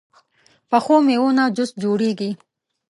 [0.69, 2.29] پخو میوو نه جوس جوړېږي